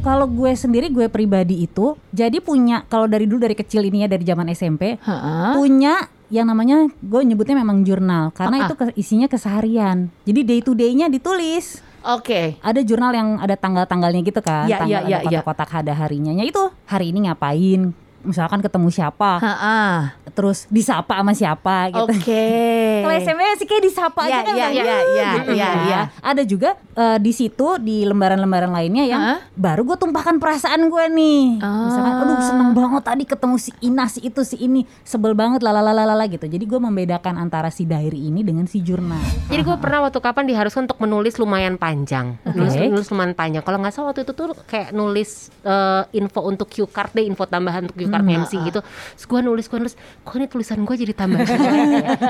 [0.00, 4.06] kalau kalau gue sendiri gue pribadi itu jadi punya kalau dari dulu dari kecil ini
[4.06, 5.58] ya dari zaman SMP Ha-ha.
[5.58, 8.66] punya yang namanya gue nyebutnya memang jurnal karena ah.
[8.70, 10.08] itu isinya keseharian.
[10.24, 11.84] Jadi day to day-nya ditulis.
[12.08, 12.56] Oke.
[12.64, 15.40] Ada jurnal yang ada tanggal-tanggalnya gitu kan, Ya, tanggal ya, ya, ada ya.
[15.44, 16.32] kotak-kotak ada harinya.
[16.32, 17.92] Ya itu hari ini ngapain?
[18.22, 20.14] Misalkan ketemu siapa, Ha-ha.
[20.30, 22.06] terus disapa sama siapa gitu.
[22.06, 22.46] Oke.
[23.04, 25.66] Kalau SMP sih kayak disapa Ya, aja kan ya, udah, ya, "Uh," ya, gitu ya,
[25.66, 25.78] kan.
[25.84, 26.00] ya.
[26.22, 29.38] Ada juga eh, di situ di lembaran-lembaran lainnya yang Hah?
[29.52, 31.42] baru gue tumpahkan perasaan gue nih.
[31.58, 31.88] Ah.
[31.88, 36.22] Misalkan aduh seneng banget tadi ketemu si Ina si itu si ini sebel banget lalalalala
[36.26, 36.44] gitu.
[36.44, 39.18] Jadi gue membedakan antara si diary ini dengan si jurnal.
[39.48, 42.86] Jadi gue pernah waktu kapan diharuskan untuk menulis lumayan panjang, nulis, Oke.
[42.88, 43.62] nulis lumayan panjang.
[43.62, 47.44] Kalau nggak salah waktu itu tuh kayak nulis eh, info untuk cue card deh, info
[47.44, 48.80] tambahan untuk cue card Hmm, MC gitu.
[48.84, 51.56] Terus gue nulis, gue nulis, kok ini tulisan gue jadi tambah ya?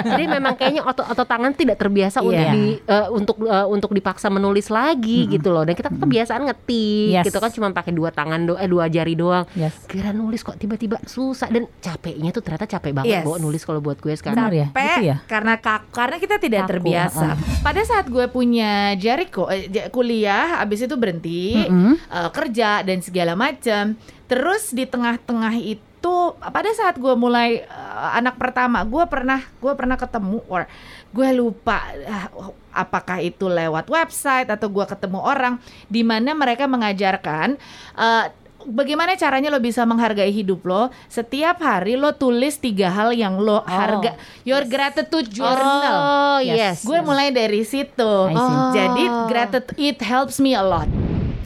[0.07, 2.53] Jadi memang kayaknya otot otot tangan tidak terbiasa untuk Iya.
[2.53, 5.63] di eh, untuk eh, untuk dipaksa menulis lagi gitu loh.
[5.63, 7.25] Dan kita kan kebiasaan ngetik Yes.
[7.25, 9.45] gitu kan cuma pakai dua tangan do eh dua jari doang.
[9.53, 9.75] Yes.
[9.85, 13.24] Kira nulis kok tiba-tiba susah dan capeknya tuh ternyata capek banget Yes.
[13.24, 14.39] bawa nulis kalau buat gue sekarang.
[14.39, 14.67] Benar ya?
[14.69, 15.17] capek Gitu ya?
[15.27, 17.27] karena kaku karena kita tidak Kaku, terbiasa.
[17.61, 21.95] Pada saat gue punya Jericho eh, j- kuliah, abis itu berhenti Mm-mm.
[21.96, 23.96] eh, kerja dan segala macam.
[24.33, 29.95] Terus di tengah-tengah itu pada saat gue mulai eh, anak pertama, gue pernah gue pernah
[29.95, 30.65] ketemu or
[31.13, 32.27] gue lupa ah,
[32.73, 37.61] apakah itu lewat website atau gue ketemu orang di mana mereka mengajarkan
[37.93, 38.27] eh,
[38.65, 43.61] bagaimana caranya lo bisa menghargai hidup lo setiap hari lo tulis tiga hal yang lo
[43.61, 46.57] harga your gratitude journal Oh, Yes.
[46.57, 46.77] yes.
[46.83, 48.59] gue mulai dari situ see.
[48.73, 50.87] jadi gratitude it helps me a lot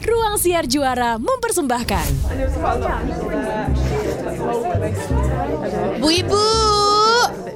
[0.03, 2.07] Ruang Siar Juara mempersembahkan
[5.97, 6.45] Bu Ibu,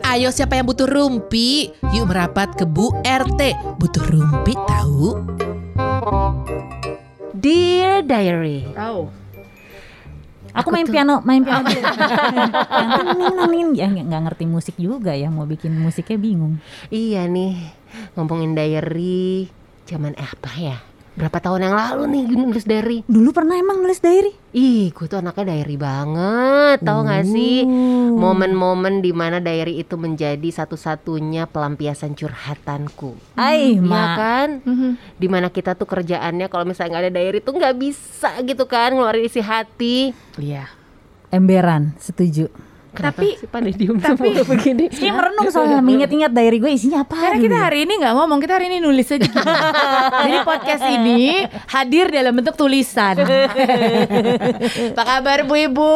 [0.01, 1.69] ayo siapa yang butuh rumpi?
[1.93, 3.41] Yuk merapat ke Bu RT.
[3.77, 5.21] Butuh rumpi tahu?
[7.37, 8.65] Dear Diary.
[8.77, 9.13] oh
[10.51, 11.63] Aku, main piano, main piano.
[13.71, 16.59] Yang ya nggak ngerti musik juga ya, mau bikin musiknya bingung.
[16.91, 17.55] Iya nih,
[18.19, 19.47] ngomongin diary
[19.87, 20.77] zaman eh, apa ya?
[21.11, 23.03] Berapa tahun yang lalu nih nulis diary?
[23.03, 24.31] Dulu pernah emang nulis diary?
[24.55, 27.67] Ih, gue tuh anaknya diary banget, tau gak sih?
[27.67, 28.15] Uh.
[28.15, 33.19] Momen-momen di mana diary itu menjadi satu-satunya pelampiasan curhatanku.
[33.35, 34.15] Ay, Iya ma.
[34.15, 34.49] kan?
[35.19, 38.95] Di mana kita tuh kerjaannya kalau misalnya nggak ada diary tuh nggak bisa gitu kan
[38.95, 40.15] ngeluarin isi hati.
[40.39, 40.71] iya
[41.27, 42.47] Emberan, setuju.
[42.91, 44.85] Kenapa Tapi- sih pada diem tapi- semua begini?
[44.91, 47.63] Kayak merenung soalnya mengingat-ingat diary gue isinya apa Karena kita ya?
[47.63, 49.31] hari ini nggak ngomong, kita hari ini nulis aja.
[50.27, 53.15] Jadi podcast ini hadir dalam bentuk tulisan.
[54.91, 55.93] Apa kabar Bu Ibu?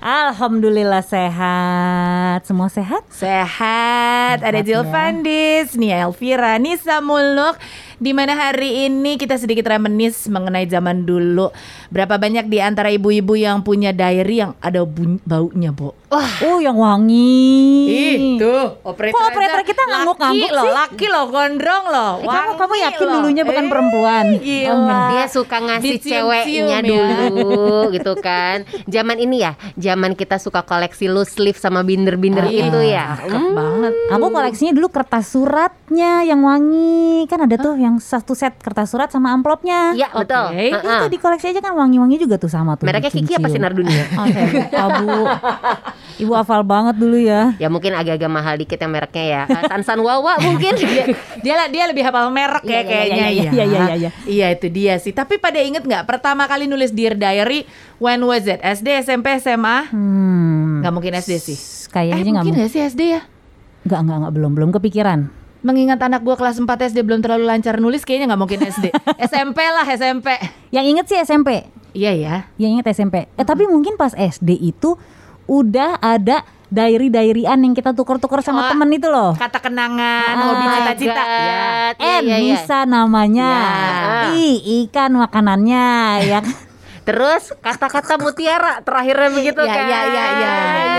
[0.00, 2.48] Alhamdulillah sehat.
[2.48, 3.04] Semua sehat?
[3.12, 4.80] Sehat, ada ya.
[4.88, 7.60] Fandis, Nia Elvira, Nisa Muluk
[7.96, 11.48] di mana hari ini kita sedikit reminis mengenai zaman dulu.
[11.88, 15.92] Berapa banyak di antara ibu-ibu yang punya diary yang ada bunyi, baunya, Bu?
[16.06, 18.38] Oh, yang wangi.
[18.38, 19.16] tuh operator.
[19.16, 20.72] Kok operator kita ngangguk-ngangguk laki loh, sih?
[20.72, 22.12] laki loh, gondrong loh.
[22.18, 23.14] Eh, kamu kamu yakin loh.
[23.20, 24.24] dulunya bukan Eh, perempuan?
[24.38, 24.72] Gila.
[24.72, 25.08] Oh.
[25.12, 26.78] Dia suka ngasih ceweknya ya.
[26.80, 27.54] dulu
[27.92, 28.64] gitu kan.
[28.86, 33.06] Zaman ini ya, zaman kita suka koleksi loose sleeve sama binder-binder Ah, itu ya.
[33.18, 33.92] Cakep banget.
[34.10, 37.26] Aku koleksinya dulu kertas suratnya yang wangi.
[37.26, 39.94] Kan ada tuh yang satu set kertas surat sama amplopnya.
[39.94, 40.50] Iya betul.
[40.50, 40.66] Oke.
[40.74, 41.00] Heeh.
[41.00, 42.84] Itu di koleksi aja kan wangi-wangi juga tuh sama tuh.
[42.84, 43.48] Mereknya Kiki apa.
[43.48, 44.04] Sinar Dunia?
[44.18, 45.18] Oh, saya lupa, Bu.
[46.16, 47.52] Ibu hafal banget dulu ya.
[47.60, 49.42] Ya mungkin agak-agak mahal dikit ya mereknya ya.
[49.68, 50.74] Sansan Wawa mungkin.
[51.44, 53.50] dia lah dia lebih hafal merek Iya, ya iya, kayaknya iya, iya, ya.
[53.50, 54.10] iya, iya, iya.
[54.26, 55.12] Iya itu dia sih.
[55.12, 57.68] Tapi pada inget nggak pertama kali nulis Dear Diary
[58.02, 58.58] when was it?
[58.60, 59.92] SD, SMP, SMA?
[59.92, 60.80] Hmm.
[60.82, 61.58] Nggak mungkin SD sih.
[61.88, 62.52] Kayaknya eh mungkin mungkin.
[62.58, 63.22] nggak sih SD ya?
[63.86, 65.20] Nggak, nggak, nggak, belum, belum kepikiran.
[65.66, 68.94] Mengingat anak gua kelas 4 SD belum terlalu lancar nulis kayaknya nggak mungkin SD.
[69.18, 70.38] SMP lah SMP.
[70.70, 71.66] Yang inget sih SMP.
[71.90, 72.34] Iya ya.
[72.54, 73.26] Yang inget SMP.
[73.34, 74.94] Eh tapi mungkin pas SD itu
[75.50, 79.38] udah ada diary-diaryan yang kita tuker-tuker sama Oh, temen itu loh.
[79.38, 81.22] Kata kenangan, Ah, hobi cita-cita.
[81.22, 81.34] Ya.
[81.94, 82.38] Iya, N iya, iya.
[82.42, 83.50] bisa namanya.
[83.50, 84.34] Ya.
[84.34, 84.50] I
[84.86, 85.86] ikan makanannya
[86.26, 86.40] ya.
[87.06, 87.08] kan?
[87.08, 89.84] Terus kata-kata mutiara terakhirnya begitu Ya, kan.
[89.84, 90.54] ya, ya, ya,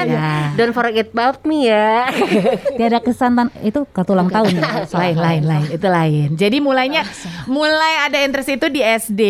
[0.08, 0.30] ya.
[0.56, 2.08] Don't forget about me ya.
[2.78, 4.56] Tiada kesan tan- itu kartu ulang tahun.
[4.56, 4.88] ya.
[4.90, 6.28] lain lain lain itu lain.
[6.34, 7.04] Jadi mulainya
[7.46, 9.22] mulai ada interest itu di SD,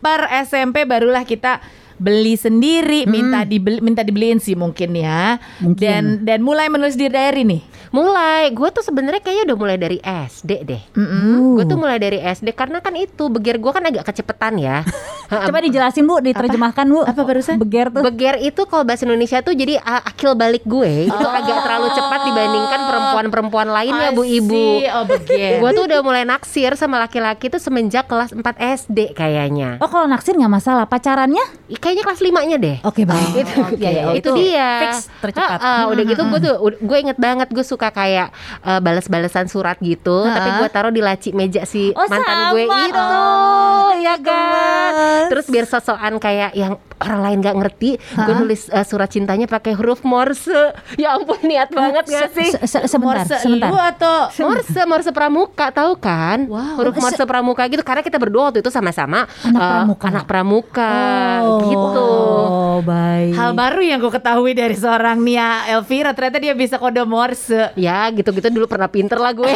[0.00, 1.60] per SMP barulah kita
[1.98, 5.38] beli sendiri, minta dibeli, minta dibeliin sih mungkin ya.
[5.62, 5.78] Mungkin.
[5.78, 7.62] Dan dan mulai menulis di diary nih.
[7.94, 10.82] Mulai, gue tuh sebenarnya kayaknya udah mulai dari SD deh.
[10.98, 11.54] Uh.
[11.54, 14.82] Gue tuh mulai dari SD karena kan itu begir gue kan agak kecepetan ya.
[15.30, 17.06] Coba dijelasin Bu, diterjemahkan Bu.
[17.06, 17.62] Apa barusan?
[17.62, 18.02] Beger tuh.
[18.02, 22.20] Beger itu kalau bahasa Indonesia tuh jadi uh, akil balik gue itu agak terlalu cepat
[22.26, 24.66] dibandingkan perempuan-perempuan lainnya Bu Ibu.
[24.90, 25.04] Oh.
[25.62, 29.78] Gue tuh udah mulai naksir sama laki-laki tuh semenjak kelas 4 SD kayaknya.
[29.78, 30.84] Oh, kalau naksir nggak masalah.
[30.90, 31.70] Pacarannya?
[31.84, 32.76] Kayaknya kelas 5-nya deh.
[32.82, 33.32] Oke, baik.
[33.36, 35.58] itu, Oke, itu, itu dia fix tercepat.
[35.58, 39.76] Ah, ah, udah gitu gue tuh gue inget banget gue suka kayak uh, balas-balasan surat
[39.78, 44.00] gitu tapi gue taruh di laci meja si Oh, mantan gue itu dong.
[44.00, 49.06] ya kan terus biar sosokan kayak yang orang lain nggak ngerti gue nulis uh, surat
[49.06, 53.68] cintanya pakai huruf Morse ya ampun niat banget gak sih Se- se- sebentar, Morse sebentar.
[53.68, 56.46] lu atau Morse, Morse Pramuka tahu kan?
[56.46, 56.78] Wow.
[56.78, 60.04] Huruf Morse Pramuka gitu karena kita berdua waktu itu sama-sama Anak uh, pramuka.
[60.06, 60.92] anak pramuka
[61.36, 61.73] Oh, gitu.
[61.78, 63.34] Oh, baik.
[63.34, 67.70] hal baru yang gue ketahui dari seorang Nia Elvira ternyata dia bisa kode Morse.
[67.78, 69.46] Ya gitu-gitu dulu pernah pinter lah gue.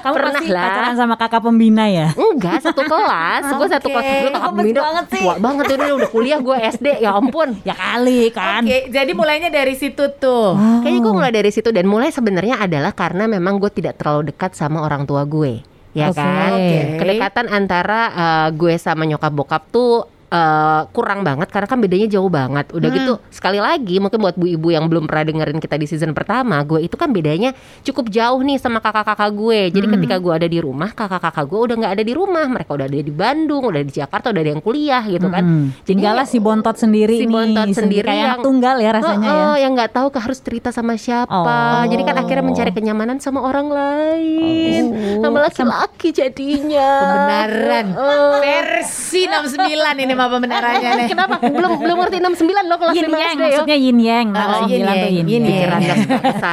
[0.00, 0.64] Kamu pernah lah.
[0.64, 2.16] pacaran sama kakak pembina ya?
[2.16, 3.52] Enggak, satu kelas.
[3.52, 4.80] Gue satu kelas dulu kakak pembina.
[4.80, 5.24] banget sih.
[5.24, 6.86] Tua banget tuh dia udah kuliah gue SD.
[7.04, 7.48] Ya ampun.
[7.68, 8.64] Ya kali kan.
[8.64, 10.56] Oke, jadi mulainya dari situ tuh.
[10.80, 14.56] Kayaknya gue mulai dari situ dan mulai sebenarnya adalah karena memang gue tidak terlalu dekat
[14.56, 15.60] sama orang tua gue.
[15.90, 16.22] Ya Oke.
[16.22, 16.50] kan?
[16.54, 16.78] Oke.
[17.02, 22.30] Kedekatan antara uh, gue sama nyokap bokap tuh uh, kurang banget karena kan bedanya jauh
[22.30, 22.70] banget.
[22.72, 26.14] Udah gitu sekali lagi mungkin buat bu ibu yang belum pernah dengerin kita di season
[26.14, 29.60] pertama, gue itu kan bedanya cukup jauh nih sama kakak-kakak gue.
[29.70, 32.46] Jadi ketika gue ada di rumah, kakak-kakak gue udah nggak ada di rumah.
[32.46, 35.42] Mereka udah ada di Bandung, udah di Jakarta, udah ada yang kuliah gitu kan.
[35.44, 35.66] Hmm.
[35.84, 39.44] Tinggallah si bontot sendiri si nih, bontot sendiri kayak yang- tunggal ya rasanya Oh, ya.
[39.52, 41.34] oh, yang nggak tahu ke harus cerita sama siapa.
[41.34, 41.84] Oh.
[41.90, 45.22] Jadi kan akhirnya mencari kenyamanan sama orang lain, Oh.
[45.22, 46.90] sama laki-laki jadinya.
[47.02, 47.86] Pembenaran.
[47.96, 48.38] Oh.
[48.40, 51.08] Versi 69 ini mah pembenarannya nih.
[51.08, 51.40] Kenapa?
[51.40, 53.44] belum belum ngerti 69 loh kelas Yin 5 yang SD ya.
[53.48, 54.26] maksudnya yin yang.
[54.30, 55.70] Oh, Oh, yin yang, yin yin yang.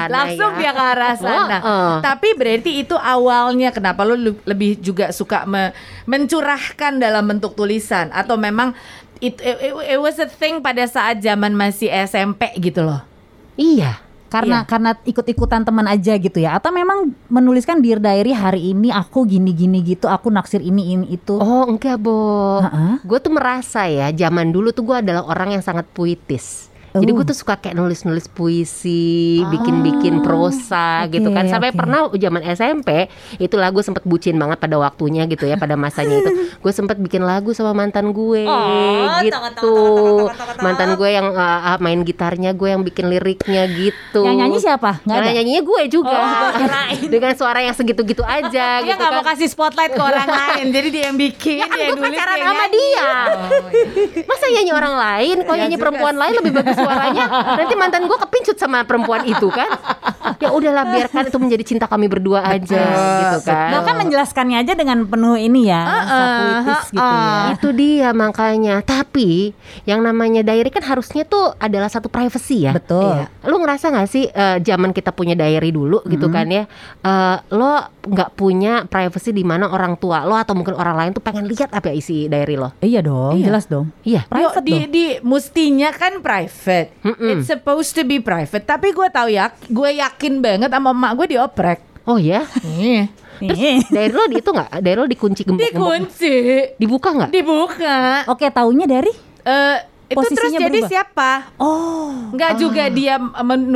[0.07, 0.57] Langsung ya.
[0.57, 1.57] dia ke arah sana.
[1.59, 1.93] Heeh.
[1.99, 5.75] Tapi berarti itu awalnya kenapa lu lu lebih juga suka me-
[6.07, 8.71] mencurahkan dalam bentuk tulisan atau memang
[9.19, 13.03] it, it, it was a thing pada saat zaman masih SMP gitu loh.
[13.53, 13.99] Iya.
[14.27, 14.67] Karena Iya.
[14.67, 19.79] karena ikut-ikutan teman aja gitu ya atau memang menuliskan dear diary hari ini aku gini-gini
[19.81, 21.39] gitu, aku naksir ini ini itu.
[21.39, 22.99] Oh enggak Bo Heeh.
[23.07, 27.15] Gue tuh merasa ya Zaman dulu tuh gue adalah orang yang sangat puitis Jadi Oh.
[27.15, 29.07] gue tuh suka kayak nulis-nulis puisi,
[29.43, 31.45] bikin-bikin prosa oke, gitu kan.
[31.45, 31.77] Sampai oke.
[31.77, 33.07] pernah zaman SMP,
[33.37, 36.31] itulah gue sempet bucin banget pada waktunya gitu ya, pada masanya itu.
[36.57, 39.75] Gue sempet bikin lagu sama mantan gue Oh, gitu.
[40.59, 44.21] Mantan gue yang uh, main gitarnya, gue yang bikin liriknya gitu.
[44.21, 44.91] Yang nyanyi siapa?
[45.03, 45.29] Yang ada.
[45.31, 46.17] nyanyinya gue juga.
[46.17, 46.51] Oh.
[47.13, 49.11] Dengan suara yang segitu-gitu aja gitu kan.
[49.13, 52.03] mau kasih spotlight ke orang lain, jadi dia yang bikin, Ya kan dia yang gue
[52.03, 52.75] nulis, pacaran dia sama nyanyi.
[52.75, 53.07] dia.
[53.07, 54.25] Oh, iya.
[54.25, 56.19] Masa nyanyi orang lain, kalau Ya nyanyi perempuan sih.
[56.19, 57.25] lain lebih bagus suaranya,
[57.59, 59.67] nanti mantan gue kepincut sama perempuan itu kan.
[60.39, 62.83] Ya udahlah biarkan itu menjadi cinta kami berdua aja
[63.19, 63.75] gitu kan.
[63.79, 67.35] Bahkan menjelaskannya aja dengan penuh ini ya, rasa puitis gitu ya.
[67.55, 68.75] Itu dia makanya.
[68.83, 69.51] Tapi
[69.83, 72.71] yang namanya diary kan harusnya tuh adalah satu privacy ya.
[72.71, 73.17] Betul.
[73.17, 73.25] Iya.
[73.49, 76.63] Lu ngerasa gak sih eh, zaman kita punya diary dulu gitu kan ya,
[77.01, 77.73] eh, lo
[78.07, 81.73] nggak punya privacy di mana orang tua lo atau mungkin orang lain tuh pengen lihat
[81.73, 82.71] apa isi diary lo?
[82.79, 83.45] Iya dong, Iya.
[83.49, 83.89] jelas dong.
[84.05, 84.21] Iya.
[84.29, 84.91] Private Yuk, di, dong.
[84.93, 86.76] di mustinya kan private.
[87.01, 87.29] Mm-mm.
[87.33, 88.63] It's supposed to be private.
[88.63, 91.79] Tapi gue tahu ya, gue yakin banget sama emak gue dioprek.
[92.03, 93.11] Oh ya, Iya.
[93.37, 93.85] Nih.
[93.85, 94.79] diary lo di itu nggak?
[94.79, 96.35] Diary lo dikunci gembok Dikunci,
[96.73, 97.29] Dibuka nggak?
[97.29, 97.97] dibuka.
[98.27, 99.13] Oke, taunya dari?
[99.43, 99.77] Eh,
[100.07, 100.89] itu terus Posisinya jadi berubah?
[100.89, 101.31] siapa?
[101.59, 102.31] Oh.
[102.31, 103.19] Nggak juga dia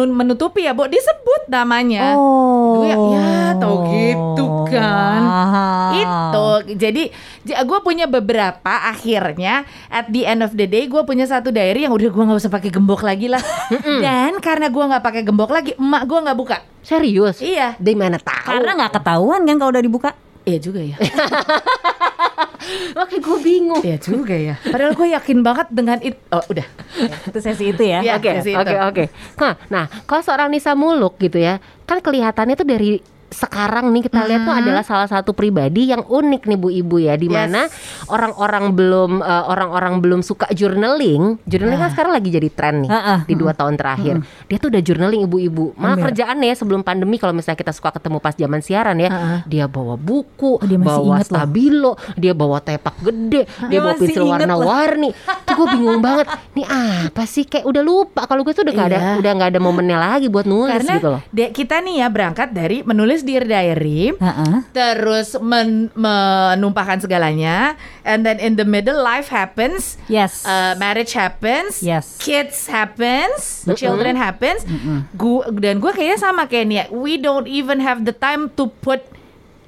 [0.07, 0.87] menutupi ya, Bu.
[0.87, 2.15] Disebut namanya.
[2.15, 2.79] Oh.
[2.79, 5.21] Gue ya, ya tau gitu kan.
[5.27, 5.91] Wow.
[5.91, 6.47] Itu
[6.79, 7.03] jadi
[7.43, 11.91] gue punya beberapa akhirnya at the end of the day gue punya satu diary yang
[11.91, 13.43] udah gue nggak usah pakai gembok lagi lah.
[14.03, 16.57] Dan karena gue nggak pakai gembok lagi, emak gue nggak buka.
[16.81, 17.43] Serius?
[17.43, 18.55] Iya, Dari mana tahu?
[18.55, 20.09] Karena nggak ketahuan kan kalau udah dibuka.
[20.41, 20.95] iya juga ya.
[22.97, 23.81] Oke, gue bingung.
[23.81, 24.55] Iya juga ya.
[24.61, 26.19] Padahal gue yakin banget dengan itu.
[26.29, 26.67] Oh udah.
[27.27, 28.05] Itu sesi itu ya.
[28.05, 28.21] Iya.
[28.21, 29.03] Oke, oke, oke.
[29.71, 31.57] Nah, kalau seorang Nisa Muluk gitu ya,
[31.89, 36.43] kan kelihatannya tuh dari sekarang nih kita lihat tuh adalah salah satu pribadi yang unik
[36.45, 37.65] nih Bu Ibu ya, di mana
[38.05, 41.39] orang-orang belum eh, orang-orang belum suka journaling.
[41.43, 44.19] Journaling kan sekarang lagi jadi tren nih Ah, ah, di dua tahun terakhir.
[44.45, 45.71] Dia tuh udah journaling ibu-ibu.
[45.73, 46.05] Malah Ember.
[46.11, 49.39] kerjaannya sebelum pandemi kalau misalnya kita suka ketemu pas zaman siaran ya, Ah, ah.
[49.45, 51.39] dia bawa buku, Oh, dia bawa inget loh.
[51.39, 55.09] stabilo, dia bawa tepak gede, dia, Dia bawa pensil warna-warni.
[55.41, 56.27] Tuh gue bingung banget.
[56.51, 59.13] Nih apa sih kayak udah lupa kalau gue tuh udah gak ada Iya.
[59.17, 61.21] udah nggak ada momennya lagi buat nulis Karena gitu loh.
[61.27, 64.53] de- kita nih ya berangkat dari menulis dear diary, Heeh.
[64.69, 69.97] terus men- menumpahkan segalanya, and then in the middle life happens.
[70.05, 70.41] Yes.
[70.41, 72.17] Uh, marriage happens, Yes.
[72.17, 74.65] kids happens, children happens.
[75.13, 76.83] Gua dan gue kayaknya sama kayak Nia.
[76.89, 79.01] We don't even have the time to put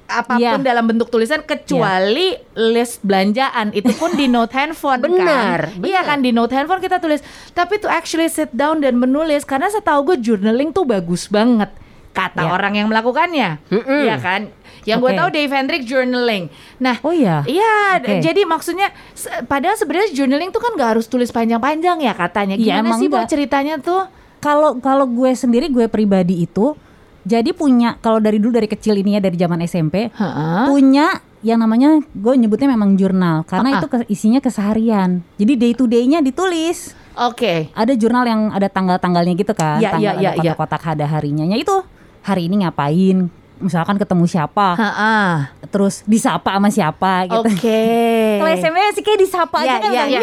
[0.04, 0.60] apa pun Iya.
[0.60, 5.80] dalam bentuk tulisan kecuali list belanjaan itu pun di note handphone Benar, kan.
[5.80, 7.24] Iya kan di note handphone kita tulis.
[7.50, 11.72] Tapi to actually sit down dan menulis karena setahu gue journaling tuh bagus banget
[12.14, 12.50] kata Iya.
[12.50, 13.58] orang yang melakukannya.
[13.66, 14.00] Mm-mm.
[14.00, 14.40] Iya kan?
[14.84, 15.18] Yang gue Oke.
[15.18, 16.44] tahu Dave Hendrik journaling.
[16.78, 17.42] Nah, Oh iya.
[17.42, 18.20] Iya, Oke.
[18.20, 22.54] jadi maksudnya se- padahal sebenarnya journaling tuh kan gak harus tulis panjang-panjang ya katanya.
[22.54, 23.26] Iya, Gimana emang sih nggak.
[23.26, 24.06] ceritanya tuh?
[24.38, 26.76] Kalau kalau gue sendiri gue pribadi itu
[27.22, 30.64] jadi punya kalau dari dulu dari kecil ini ya dari zaman SMP Heeh.
[30.66, 31.08] punya
[31.40, 33.80] yang namanya gue nyebutnya memang jurnal karena Ah, ah.
[33.80, 35.24] itu ke- isinya keseharian.
[35.34, 36.92] Jadi day to day-nya ditulis.
[37.14, 37.72] Oke.
[37.72, 40.52] Ada jurnal yang ada tanggal-tanggalnya gitu kan, Iya, tanggal iya, iya, ada iya.
[40.52, 41.44] kotak-kotak ada harinya.
[41.46, 41.76] Ya itu
[42.24, 43.28] hari ini ngapain?
[43.54, 45.30] Misalkan ketemu siapa, Heeh.
[45.70, 47.46] terus disapa sama siapa gitu.
[47.46, 47.86] Oke.
[48.42, 50.22] Kalau SMP sih kayak disapa Iya, aja kan iya, iya,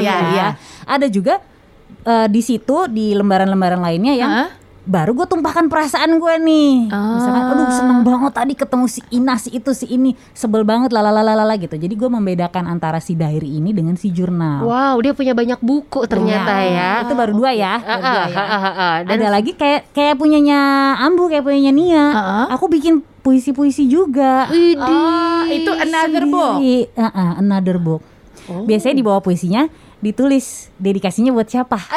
[0.00, 0.46] iya, iya.
[0.88, 1.44] Ada juga
[2.08, 4.48] eh, di situ di lembaran-lembaran lainnya yang Hah?
[4.84, 6.92] Baru gue tumpahkan perasaan gue nih.
[6.92, 7.52] Misalkan, Ah.
[7.56, 11.72] aduh seneng banget tadi ketemu si Ina si itu si ini sebel banget lalalalala gitu.
[11.74, 14.64] Jadi gue membedakan antara si diary ini dengan si jurnal.
[14.68, 17.00] Wow, dia punya banyak buku ternyata Iya.
[17.00, 17.04] ya.
[17.08, 17.74] Itu baru dua ya.
[17.80, 18.36] Ah, baru dua ah, ya.
[18.36, 18.94] ah, ah, ah.
[19.08, 20.58] Dan Ada lagi kayak kayak punyanya
[21.00, 22.04] Ambu kayak punyanya Nia.
[22.12, 22.46] Ah.
[22.52, 24.52] Aku bikin puisi-puisi juga.
[24.52, 26.60] Oh, itu another book.
[26.94, 28.04] Ah, ah, another book.
[28.44, 28.68] Oh.
[28.68, 29.64] Biasanya di bawah puisinya
[30.04, 31.80] ditulis dedikasinya buat siapa.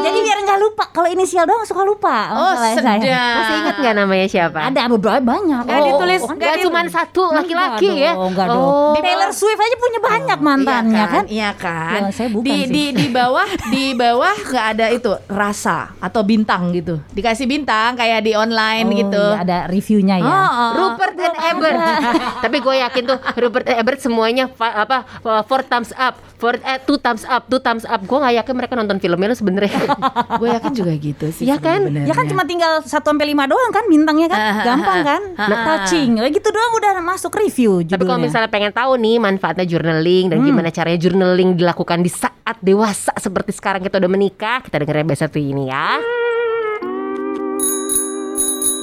[0.00, 0.84] Jadi biar nggak lupa.
[0.90, 2.16] Kalau inisial doang suka lupa.
[2.32, 3.04] Oh, sedap.
[3.04, 3.24] saya.
[3.36, 4.58] masih ingat nggak namanya siapa?
[4.72, 5.62] Ada beberapa banyak.
[5.68, 8.12] Nggak ditulis, kan nggak Gak cuma satu laki-laki Enggak ya.
[8.16, 8.54] dong, enggak oh.
[8.56, 9.04] dong.
[9.04, 11.24] Taylor Swift aja punya banyak mantannya iya kan.
[11.28, 12.00] Iya kan.
[12.00, 12.72] Ya, saya bukan di, sih.
[12.72, 16.96] di di bawah di bawah nggak ada itu rasa atau bintang gitu.
[17.12, 19.24] Dikasih bintang kayak di online Oh, gitu.
[19.36, 20.32] iya, ada reviewnya ya.
[20.32, 20.70] Oh, oh.
[20.80, 21.14] Rupert
[21.56, 21.78] Ebert.
[22.44, 25.04] Tapi gue yakin tuh Rupert and Ebert semuanya apa
[25.44, 28.00] four thumbs up, four eh, two thumbs up, two thumbs up.
[28.04, 29.72] Gue nggak yakin mereka nonton filmnya lu sebenarnya.
[30.40, 31.44] Gue yakin juga gitu sih.
[31.48, 31.86] Iya kan?
[31.90, 34.40] Ya kan cuma tinggal 1 sampai 5 doang kan bintangnya kan.
[34.40, 35.22] Ah, ah, Gampang ah, kan?
[35.36, 35.64] ah, ah.
[35.66, 36.10] Touching.
[36.20, 38.24] Kayak gitu doang udah masuk review Tapi kalau judulnya.
[38.26, 43.52] misalnya pengen tahu nih manfaatnya journaling dan gimana caranya journaling dilakukan di saat dewasa seperti
[43.54, 45.98] sekarang kita udah menikah, kita dengerin satu ini ya.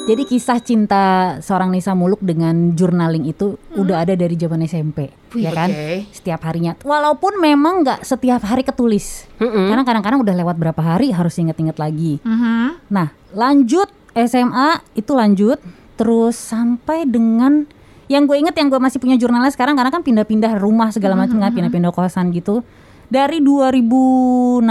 [0.08, 1.04] Jadi kisah cinta
[1.44, 5.68] seorang Nisa Muluk dengan journaling itu udah ada dari zaman SMP, ya kan?
[5.68, 6.16] oke.
[6.16, 6.80] Setiap harinya.
[6.80, 9.28] Walaupun memang nggak setiap hari ketulis.
[9.36, 9.68] Mm-mm.
[9.68, 12.24] Karena kadang-kadang udah lewat berapa hari harus inget-inget lagi.
[12.24, 12.88] Mhm.
[12.88, 15.60] Nah, lanjut SMA itu lanjut
[16.00, 17.68] terus sampai dengan
[18.08, 21.36] yang gue inget yang gue masih punya jurnalnya sekarang karena kan pindah-pindah rumah segala macam
[21.36, 22.64] kan pindah-pindah kosan gitu.
[23.08, 24.64] Dari 2016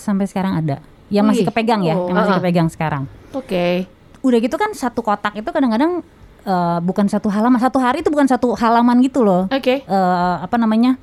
[0.00, 0.80] sampai sekarang ada.
[1.08, 1.48] Yang masih Wih.
[1.52, 2.40] kepegang ya, yang masih Oh.
[2.40, 3.04] kepegang sekarang.
[3.32, 3.84] Oke.
[4.22, 6.02] Udah gitu kan satu kotak itu kadang-kadang
[6.46, 9.46] eh, bukan satu halaman, satu hari itu bukan satu halaman gitu loh.
[9.50, 9.84] Oke.
[9.84, 10.98] Eh, apa namanya?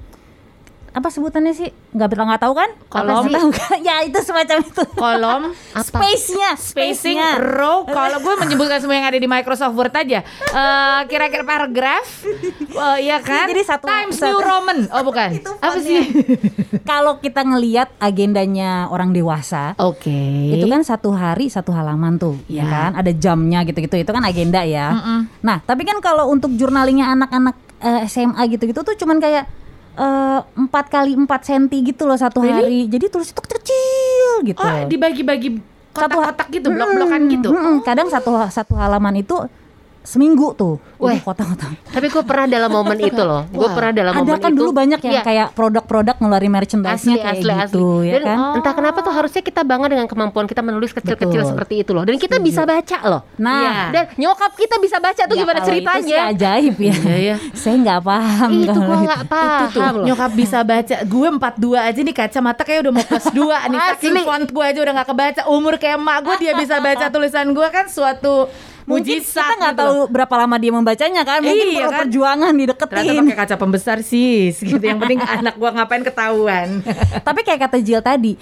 [0.96, 1.68] Apa sebutannya sih?
[1.92, 2.70] Nggak bilang nggak tahu kan?
[2.88, 3.28] Kolom.
[3.28, 3.78] Tahu kan?
[3.80, 4.84] ya itu semacam itu.
[4.96, 5.42] Kolom
[5.86, 7.30] Space-nya, spacing space-nya.
[7.38, 12.24] row kalau gue menyebutkan semua yang ada di Microsoft Word aja Eh, kira-kira paragraf
[12.72, 16.00] oh iya kan Jadi satu- Times satu- New Roman oh bukan Itu apa sih
[16.82, 20.16] Kalau kita ngelihat agendanya orang dewasa, oke
[20.48, 22.66] itu kan satu hari satu halaman tuh, ya Ya.
[22.66, 22.92] kan?
[22.96, 23.98] Ada jamnya gitu-gitu.
[23.98, 24.94] Itu kan agenda ya.
[24.94, 25.20] Mm-mm.
[25.42, 29.50] Nah, tapi kan kalau untuk jurnalingnya anak-anak eh, SMA gitu-gitu tuh cuman kayak
[30.56, 32.54] empat kali 4 senti gitu loh satu Really?
[32.54, 32.80] hari.
[32.88, 34.60] Jadi tulis itu kecil gitu.
[34.60, 35.50] oh dibagi-bagi
[35.96, 39.40] kotak-kotak gitu blok-blokan Mm, gitu mm, Kadang satu satu halaman itu
[40.06, 40.78] seminggu tuh.
[40.96, 41.18] Weh.
[41.18, 41.76] Itu kotak-kotak.
[41.90, 43.44] Tapi gue pernah dalam momen itu loh.
[43.52, 44.58] Gue pernah dalam Ada momen kan itu.
[44.58, 45.24] dulu banyak yang Iya.
[45.24, 48.38] kayak produk-produk ngeluarin merchandise-nya asli kayak asli gitu asli ya dan kan.
[48.56, 51.52] entah kenapa tuh harusnya kita bangga dengan kemampuan kita menulis kecil-kecil Betul.
[51.52, 53.84] seperti itu loh dan kita bisa baca loh Nah, Iya.
[53.92, 56.94] dan nyokap kita bisa baca tuh Ya, gimana kalau Itu sih ceritanya ajaib ya.
[56.96, 57.36] Iya, iya.
[57.60, 58.80] Saya nggak paham itu itu.
[58.80, 59.36] nggak itu
[59.66, 61.42] tuh paham loh nyokap bisa baca gue 42
[61.82, 63.36] aja nih kacamata kayak udah mau plus 2
[63.66, 67.06] nih saking font gue aja udah gak kebaca umur kayak emak gue dia bisa baca
[67.08, 68.48] tulisan gue kan suatu
[68.86, 70.06] Mungkin mujizat kita nggak gitu tahu loh.
[70.08, 71.42] berapa lama dia membacanya kan.
[71.42, 72.00] Mungkin Iya perlu kan?
[72.06, 73.18] perjuangan ternyata dideketin.
[73.20, 74.34] pakai kaca pembesar sih
[74.70, 76.86] gitu yang penting anak gua ngapain ketahuan
[77.28, 78.38] Tapi kayak kata Jill tadi,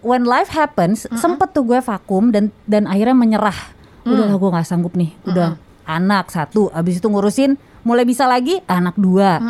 [0.00, 3.58] when life happens, sempet tuh gue vakum dan dan akhirnya menyerah.
[4.02, 5.10] Udah lah gue nggak sanggup nih.
[5.24, 9.40] Udah anak satu, abis itu ngurusin, mulai bisa lagi anak dua.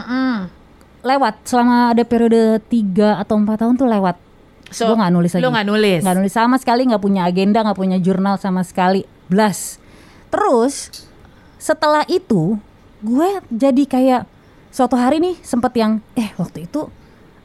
[0.98, 4.16] Lewat selama ada periode tiga atau empat tahun tuh lewat.
[4.68, 5.42] So, gue nggak nulis lagi.
[5.42, 9.00] lo nggak nulis Nggak nulis sama sekali, nggak punya agenda, nggak punya jurnal sama sekali.
[9.26, 9.78] Blas.
[10.28, 10.74] Terus
[11.56, 12.56] setelah itu
[13.00, 14.22] gue jadi kayak
[14.68, 16.86] suatu hari nih sempet yang eh waktu itu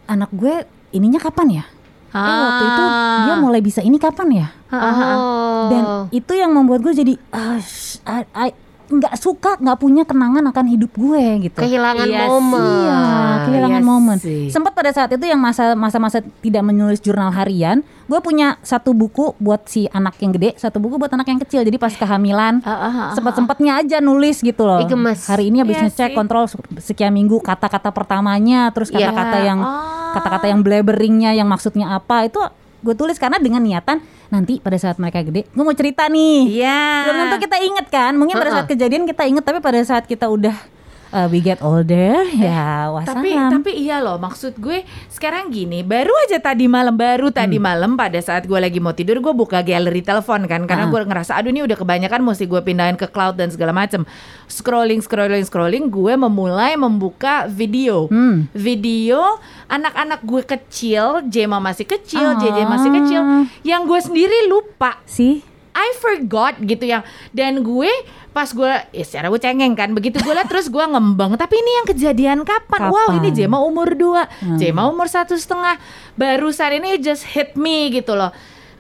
[0.06, 1.66] anak gue ininya kapan ya?
[2.14, 2.84] Eh waktu itu
[3.26, 4.48] dia mulai bisa ini kapan ya?
[4.70, 7.58] oh Dan itu yang membuat gue jadi ah,
[8.06, 11.56] I- I- nggak suka nggak punya kenangan akan hidup gue gitu.
[11.58, 13.00] kehilangan Iya momen Iya,
[13.44, 14.18] kehilangan iya momen.
[14.18, 14.48] sih.
[14.48, 19.34] Sempat pada saat itu yang masa masa-masa tidak menulis jurnal harian, gue punya satu buku
[19.38, 21.62] buat si anak yang gede, satu buku buat anak yang kecil.
[21.62, 24.80] Jadi pas kehamilan, Ah, ah, ah, sempat-sempatnya aja nulis gitu loh.
[24.80, 25.26] Ih, gemes.
[25.26, 26.16] Hari ini habis Iya ngecek sih.
[26.16, 26.46] kontrol
[26.78, 29.10] sekian minggu kata-kata pertamanya, terus Iya.
[29.10, 30.12] kata-kata yang Ah.
[30.14, 32.38] kata-kata yang blabberingnya yang maksudnya apa itu
[32.80, 36.58] gue tulis karena dengan niatan nanti pada saat mereka gede gue mau cerita nih.
[36.58, 36.82] Iya.
[37.06, 38.18] belum tentu kita inget kan?
[38.18, 40.73] Mungkin pada saat kejadian kita inget tapi pada saat kita udah
[41.14, 46.12] uh, we get older ya wassalam Tapi tapi iya loh maksud gue sekarang gini baru
[46.26, 47.64] aja tadi malam baru tadi Hmm.
[47.64, 50.92] malam pada saat gue lagi mau tidur gue buka galeri telepon kan karena Ah.
[50.92, 54.04] gue ngerasa aduh ini udah kebanyakan mesti gue pindahin ke cloud dan segala macem
[54.48, 58.50] scrolling scrolling scrolling gue memulai membuka video Hmm.
[58.52, 62.36] video anak-anak gue kecil Jema masih kecil Ah.
[62.36, 63.22] JJ masih kecil
[63.62, 67.90] yang gue sendiri lupa sih I forgot gitu yang dan gue
[68.30, 71.72] pas gue ya secara gue cengeng kan begitu gue liat terus gue ngembang tapi ini
[71.76, 73.20] yang kejadian kapan, wow Kapan?
[73.20, 74.56] ini Jema umur dua Hmm.
[74.56, 75.78] Jema umur satu setengah
[76.14, 78.30] barusan ini just hit me gitu loh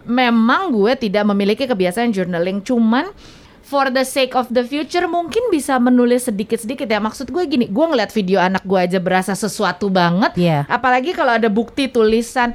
[0.04, 3.08] memang gue tidak memiliki kebiasaan journaling cuman
[3.64, 7.86] for the sake of the future mungkin bisa menulis sedikit-sedikit ya maksud gue gini gue
[7.86, 10.68] ngeliat video anak gue aja berasa sesuatu banget Iya.
[10.68, 12.52] apalagi kalau ada bukti tulisan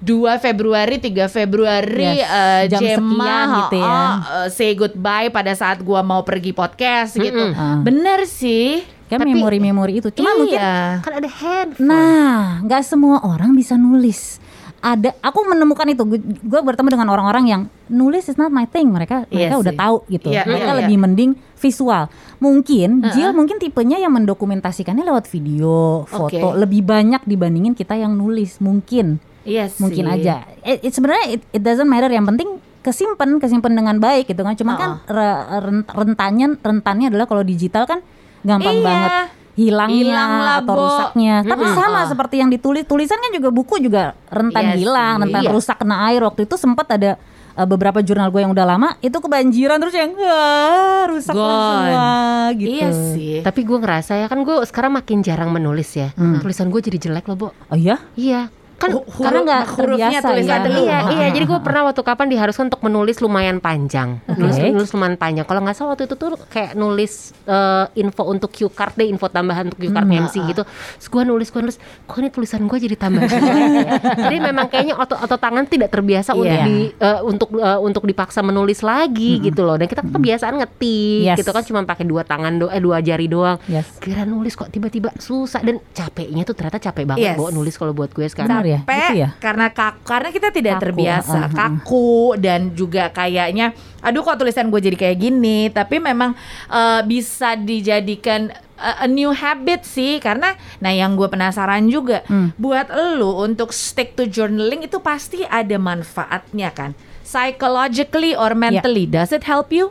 [0.00, 3.84] 2 Februari 3 Februari Yes, eh, jam Jema sekian gitu ya.
[3.84, 7.52] oh, uh, say goodbye pada saat gua mau pergi podcast gitu.
[7.52, 7.80] Ah.
[7.80, 8.80] Bener sih.
[9.06, 11.02] kan Tapi- memori-memori itu cuma mungkin iya.
[11.02, 11.82] Kan ada handphone.
[11.82, 14.38] Nah, nggak semua orang bisa nulis.
[14.80, 16.06] Ada, aku menemukan itu.
[16.40, 18.88] Gue bertemu dengan orang-orang yang nulis is not my thing.
[18.88, 19.80] Mereka Iya mereka udah sih.
[19.82, 20.28] tahu gitu.
[20.30, 22.08] Iya, mereka iya, lebih mending visual.
[22.38, 26.56] Mungkin Jill mungkin tipenya yang mendokumentasikannya lewat video, foto Oke.
[26.56, 28.56] lebih banyak dibandingin kita yang nulis.
[28.56, 29.80] Mungkin, Iya sih.
[29.80, 30.44] mungkin aja.
[30.60, 32.08] It, it- sebenarnya it, it doesn't matter.
[32.08, 32.48] Yang penting
[32.80, 34.54] kesimpan, kesimpan dengan baik gitu kan.
[34.54, 38.00] Cuma kan re- ren- rentannya rentannya adalah kalau digital kan
[38.40, 38.84] gampang Iya.
[38.84, 39.12] banget
[39.50, 40.80] hilangnya Hilang lah, atau Bo.
[40.82, 41.34] rusaknya.
[41.42, 41.76] Tapi Mm-mm.
[41.76, 42.06] sama Ah.
[42.06, 45.22] seperti yang ditulis tulisan kan juga buku juga rentan Iya hilang, sih.
[45.26, 45.50] rentan Iya.
[45.50, 46.20] rusak kena air.
[46.22, 47.20] Waktu itu sempat ada
[47.52, 52.08] uh, beberapa jurnal gue yang udah lama itu kebanjiran terus yang wah rusak semua
[52.54, 52.72] gitu.
[52.72, 53.36] Iya sih.
[53.40, 56.08] Tapi gue ngerasa ya kan gue sekarang makin jarang menulis ya.
[56.14, 56.40] Hmm.
[56.40, 57.48] Tulisan gue jadi jelek loh, Bo.
[57.68, 58.00] Oh iya?
[58.14, 58.48] Iya.
[58.80, 60.64] Kan Hu- karena nggak hurufnya terbiasa tulisan ya.
[60.64, 60.80] dulu.
[60.80, 61.26] Iya, iya.
[61.30, 64.24] Jadi gue pernah waktu kapan diharuskan untuk menulis lumayan panjang.
[64.26, 64.72] Nulis, Oke.
[64.72, 65.44] nulis lumayan panjang.
[65.44, 67.12] Kalau nggak salah waktu itu tuh kayak nulis
[67.44, 70.24] eh, info untuk cue card deh, info tambahan untuk cue card Hmm.
[70.24, 70.62] MC gitu.
[70.64, 73.92] Terus gue nulis, gue nulis, kok ini tulisan gue jadi tambah ya.
[74.18, 76.64] Jadi memang kayaknya otot otot tangan tidak terbiasa untuk Iya.
[76.64, 79.76] di eh, untuk eh, untuk dipaksa menulis lagi gitu loh.
[79.76, 81.36] Dan kita kan kebiasaan ngetik Yes.
[81.36, 83.60] gitu kan cuma pakai dua tangan do eh dua jari doang.
[83.66, 83.84] Yes.
[83.98, 87.36] Kira nulis kok tiba-tiba susah dan capeknya tuh ternyata capek banget Yes.
[87.36, 88.48] bawa nulis kalau buat gue sekarang.
[88.56, 88.80] Benar ya?
[88.80, 89.28] capek Gitu ya?
[89.36, 91.50] karena kaku karena kita tidak Kaku, terbiasa ah, ah.
[91.50, 96.32] kaku dan juga kayaknya aduh kok tulisan gue jadi kayak gini tapi memang
[96.66, 102.54] eh, bisa dijadikan eh, a new habit sih karena nah yang gue penasaran juga Hmm.
[102.54, 106.90] buat lu untuk stick to journaling itu pasti ada manfaatnya kan
[107.22, 109.90] psychologically or mentally does it help you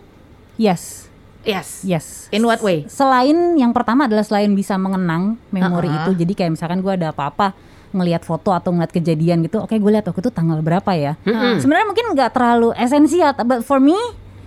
[0.56, 1.08] Yes.
[1.42, 2.28] yes Yes.
[2.30, 6.04] in what way Selain yang pertama adalah selain bisa mengenang memori Uh-uh.
[6.06, 7.56] itu, jadi kayak misalkan gue ada apa-apa
[7.90, 11.18] ngelihat foto atau ngeliat kejadian gitu, oke gue lihat waktu itu tanggal berapa ya.
[11.58, 13.98] Sebenarnya mungkin nggak terlalu esensial, but for me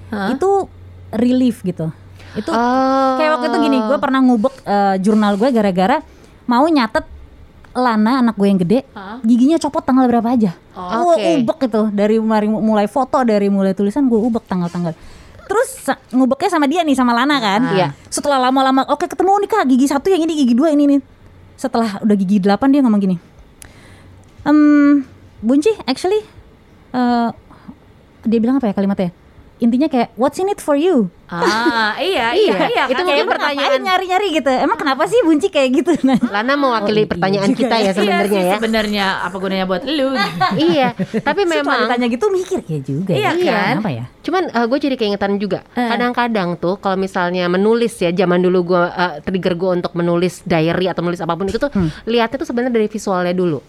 [0.09, 0.31] Hah?
[0.31, 0.71] itu
[1.11, 1.91] relief gitu.
[2.33, 3.17] Itu Oh.
[3.17, 6.01] kayak waktu itu gini, gue pernah ngubek eh, jurnal gue gara-gara
[6.45, 7.05] mau nyatet
[7.73, 9.17] Lana anak gue yang gede, Hah?
[9.21, 10.53] giginya copot tanggal berapa aja.
[10.73, 11.31] Oh, Gue oke.
[11.41, 14.93] ubek itu dari mulai, mulai foto dari mulai tulisan gue ubek tanggal-tanggal.
[15.43, 15.71] Terus
[16.09, 17.73] ngubeknya sama dia nih sama Lana kan.
[17.73, 17.89] Iya.
[18.07, 21.01] Setelah lama-lama oke ketemu nih kak gigi satu yang ini gigi dua ini nih.
[21.57, 23.17] Setelah udah gigi delapan dia ngomong gini.
[24.43, 24.59] Em
[25.39, 26.23] Bunci actually
[26.93, 27.29] eh,
[28.23, 29.11] dia bilang apa ya kalimatnya?
[29.59, 31.07] Intinya kayak what's in it for you?
[31.31, 33.07] ah iya iya iya Itu kan?
[33.07, 34.51] mungkin Kayak pertanyaan- nyari-nyari gitu.
[34.53, 35.91] Emang kenapa sih Bunci kayak gitu?
[36.03, 38.55] Nah, Lana mewakili Oh, iya pertanyaan juga kita ya Iya sebenarnya sih, ya.
[38.59, 40.13] sebenarnya apa gunanya buat lu
[40.69, 43.13] iya, tapi Setelah memang ditanya gitu mikir kayak juga.
[43.15, 43.53] Iya ya.
[43.55, 43.75] kan?
[43.79, 44.05] Kenapa ya?
[44.21, 45.61] Cuman gue jadi keingetan juga.
[45.73, 45.89] Eh.
[45.89, 48.83] Kadang-kadang tuh kalau misalnya menulis ya, zaman dulu gue
[49.23, 51.71] trigger gue untuk menulis diary atau menulis apa pun itu tuh
[52.05, 53.63] lihatnya tuh sebenarnya dari visualnya dulu.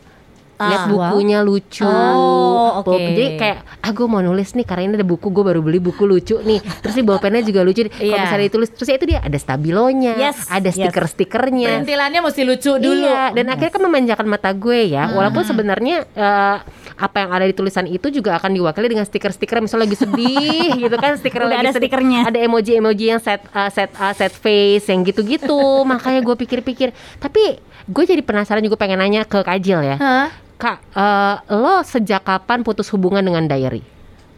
[0.53, 0.87] Lihat Ah.
[0.87, 1.83] bukunya lucu.
[1.83, 2.79] Oh.
[2.79, 5.79] Bawa- Jadi kayak ah gue mau nulis nih karena ini ada buku gue baru beli
[5.79, 6.59] buku lucu nih.
[6.81, 7.83] Terus nih bolpennya juga lucu.
[7.83, 8.21] Kalau Iya.
[8.23, 10.77] misalnya ditulis terus ya itu dia ada stabilonya, Yes, ada yes.
[10.77, 11.67] stiker-stikernya.
[11.75, 15.09] perintilannya mesti lucu dulu Iya, dan akhirnya kan memanjakan mata gue ya.
[15.09, 16.57] Walaupun sebenarnya eh,
[16.93, 20.95] apa yang ada di tulisan itu juga akan diwakili dengan stiker-stiker misalnya lagi sedih gitu
[20.95, 21.89] kan, stiker lagi ada sedih.
[21.89, 22.19] stikernya.
[22.25, 25.59] Ada emoji-emoji yang set eh, set eh, set face yang gitu-gitu.
[25.91, 26.89] Makanya gue pikir-pikir.
[27.17, 29.97] Tapi gue jadi penasaran juga pengen nanya ke Kajil ya.
[29.99, 30.29] Hah?
[30.55, 33.83] Kak, eh, lo sejak kapan putus hubungan dengan diary?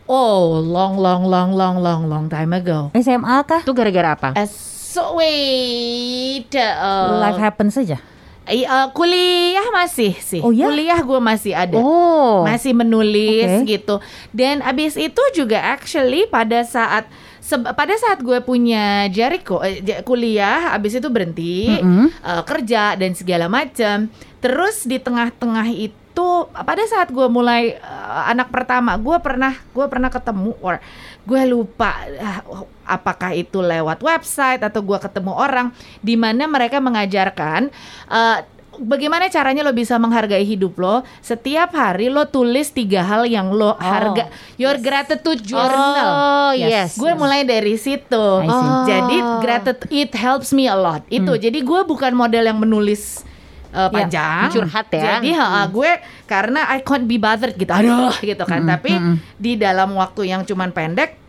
[0.06, 2.94] Oh, long, long, long, long, long, long time ago.
[2.94, 3.62] SMA kah?
[3.66, 4.30] Itu gara-gara apa?
[4.38, 7.98] Uh, so wait, uh, Life happens saja.
[8.46, 10.38] Eh, kuliah masih sih.
[10.46, 10.70] Oh, ya?
[10.70, 11.82] Kuliah gue masih ada.
[11.82, 12.46] Oh.
[12.46, 13.78] Masih menulis Oke.
[13.78, 13.98] gitu.
[14.30, 17.10] Dan abis itu juga actually pada saat
[17.46, 22.10] seb- pada saat gue punya Jericho eh, kuliah, abis itu berhenti Mm-mm.
[22.10, 24.10] eh, kerja dan segala macam.
[24.42, 30.10] Terus di tengah-tengah itu pada saat gue mulai eh, anak pertama, gue pernah gue pernah
[30.10, 30.82] ketemu or
[31.26, 32.42] gue lupa ah,
[32.86, 35.70] apakah itu lewat website atau gue ketemu orang
[36.02, 37.70] di mana mereka mengajarkan
[38.10, 38.40] eh,
[38.82, 41.02] bagaimana caranya lo bisa menghargai hidup lo?
[41.20, 44.30] Setiap hari lo tulis tiga hal yang lo harga.
[44.56, 46.08] Your gratitude journal.
[46.08, 46.96] Oh, yes.
[46.96, 48.26] gue mulai dari situ.
[48.46, 48.72] See.
[48.88, 51.04] jadi gratitude it helps me a lot.
[51.12, 51.36] Itu.
[51.36, 53.26] Jadi gue bukan model yang menulis
[53.76, 54.50] uh, panjang.
[54.56, 55.20] Curhat ya.
[55.20, 55.92] jadi ha, gue
[56.30, 57.72] karena I can't be bothered gitu.
[57.74, 58.64] Aduh gitu kan.
[58.64, 58.96] Tapi
[59.36, 61.25] di dalam waktu yang cuman pendek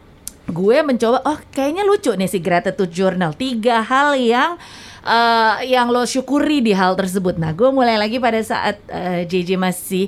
[0.47, 3.35] gue mencoba oh kayaknya lucu nih si gratitude journal.
[3.35, 4.55] Tiga hal yang
[5.03, 7.39] eh, yang lo syukuri di hal tersebut.
[7.39, 10.07] Nah gue mulai lagi pada saat eh, JJ masih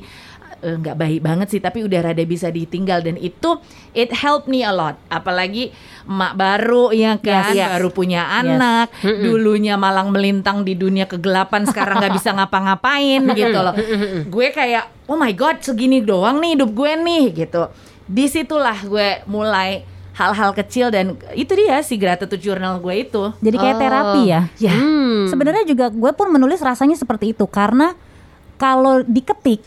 [0.62, 3.02] eh, nggak baik banget sih tapi udah rada bisa ditinggal.
[3.02, 3.58] Dan itu
[3.98, 4.94] it helped me a lot.
[5.10, 5.74] Apalagi
[6.06, 7.50] emak baru ya kan?
[7.50, 7.70] Yes, yes.
[7.74, 8.94] baru punya anak.
[9.02, 13.74] Dulunya malang melintang di dunia kegelapan sekarang nggak bisa ngapa-ngapain gitu loh.
[14.30, 17.66] Gue kayak oh my god segini doang nih hidup gue nih gitu.
[18.06, 23.56] Di situlah gue mulai hal-hal kecil dan itu dia si gratitude journal gue itu Jadi
[23.56, 23.80] kayak Oh.
[23.80, 24.40] terapi ya.
[24.58, 25.30] ya Hmm.
[25.30, 27.94] Sebenarnya juga gue pun menulis rasanya seperti itu karena
[28.58, 29.62] kalau diketik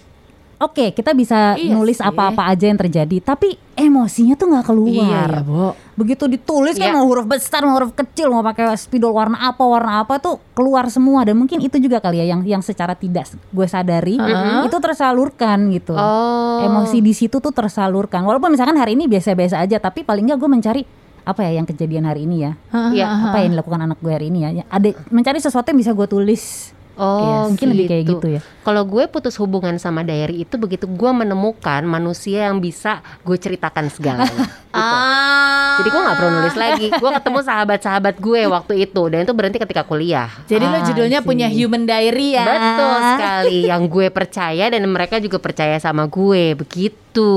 [0.62, 4.94] Oke, kita bisa Iya nulis apa-apa aja yang terjadi, tapi emosinya tuh nggak keluar.
[4.94, 6.98] iya ya Bo Begitu ditulis kan Iya.
[6.98, 10.86] mau huruf besar, mau huruf kecil, mau pakai spidol warna apa, warna apa tuh keluar
[10.94, 14.22] semua dan mungkin itu juga kali ya yang yang secara tidak gue sadari
[14.62, 15.98] itu tersalurkan gitu.
[15.98, 16.62] Oh.
[16.62, 18.22] Emosi di situ tuh tersalurkan.
[18.22, 20.82] Walaupun misalkan hari ini biasa-biasa aja, tapi paling nggak gue mencari
[21.22, 22.52] apa ya yang kejadian hari ini ya.
[22.70, 23.06] Iya.
[23.30, 24.50] Apa yang dilakukan anak gue hari ini ya?
[24.62, 26.74] Ya, Ada mencari sesuatu yang bisa gue tulis.
[26.94, 28.42] Oh, Iya, mungkin lebih kayak gitu ya.
[28.62, 33.88] Kalau gue putus hubungan sama diary itu begitu gue menemukan manusia yang bisa gue ceritakan
[33.88, 34.28] segalanya.
[34.46, 34.76] gitu.
[34.76, 36.88] ah Jadi gue nggak perlu nulis lagi.
[36.92, 40.30] Gue ketemu sahabat-sahabat gue waktu itu dan itu berhenti ketika kuliah.
[40.46, 41.30] jadi lo Ah, judulnya I see.
[41.30, 43.60] punya human diary ya Betul sekali.
[43.66, 46.54] Yang gue percaya dan mereka juga percaya sama gue.
[46.54, 47.32] Begitu.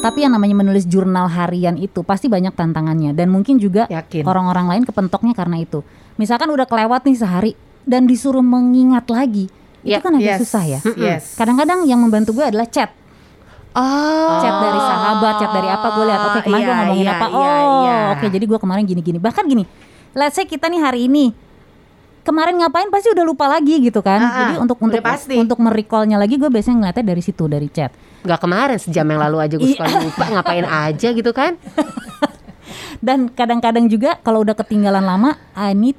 [0.00, 3.84] Tapi yang namanya menulis jurnal harian itu pasti banyak tantangannya dan mungkin juga
[4.24, 5.84] orang-orang lain kepentoknya karena itu.
[6.20, 7.52] Misalkan udah kelewat nih sehari
[7.82, 9.48] dan disuruh mengingat lagi,
[9.80, 10.38] itu Ya, kan agak Yes.
[10.38, 10.80] susah ya.
[10.94, 12.92] yes Kadang-kadang yang membantu gue adalah chat.
[13.70, 16.20] oh chat dari sahabat, chat dari apa gue lihat.
[16.22, 17.26] Oke kemarin gue Iya, ngomongin iya, apa?
[17.26, 17.96] iya, Oh, iya.
[18.12, 19.16] oke jadi gue kemarin gini-gini.
[19.16, 19.64] Bahkan gini,
[20.12, 21.32] let's say kita nih hari ini
[22.20, 24.20] kemarin ngapain pasti udah lupa lagi gitu kan.
[24.20, 25.34] Ah, jadi untuk untuk pasti.
[25.34, 27.94] untuk merecallnya lagi gue biasanya ngeliatnya dari situ dari chat.
[28.20, 29.98] Gak kemarin sejam yang lalu aja gue suka Iya.
[30.02, 31.56] lupa ngapain aja gitu kan.
[33.00, 35.96] Dan kadang-kadang juga kalau udah ketinggalan lama, I need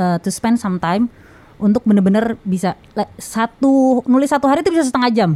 [0.00, 1.12] uh, to spend some time
[1.60, 2.72] untuk bener-bener bisa
[3.20, 5.30] satu nulis satu hari itu bisa setengah jam.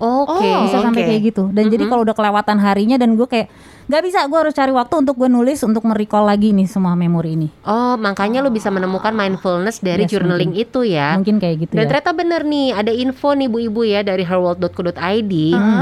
[0.00, 0.44] Oke.
[0.44, 3.48] Oh, bisa sampai kayak gitu dan jadi kalau udah kelewatan harinya dan gue kayak
[3.86, 7.34] nggak bisa gue harus cari waktu untuk gue nulis untuk merecall lagi nih semua memori
[7.34, 11.14] ini Oh, makanya lu bisa menemukan mindfulness dari Yes, journaling itu ya.
[11.14, 15.32] mungkin kayak gitu Dan ya ternyata bener nih, ada info nih bu-ibu ya dari herworld.co.id.